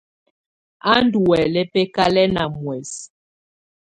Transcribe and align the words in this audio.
Á 0.91 0.93
ndɔ́ 1.05 1.21
huɛlɛ 1.27 1.61
bǝkalɛna 1.71 2.43
muɛsɛ. 2.59 3.01